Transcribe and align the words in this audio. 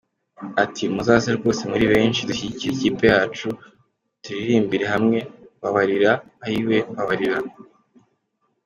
Ati 0.63 0.83
“Muzaze 0.93 1.29
rwose 1.37 1.61
muri 1.71 1.85
benshi 1.93 2.25
dushyigikire 2.29 2.71
ikipe 2.73 3.05
yacu, 3.13 3.47
turirimbire 4.23 4.85
hamwe, 4.93 5.17
‘Mbabarira 5.57 6.11
ayiwe 6.45 6.77
mbabarira”. 6.91 7.37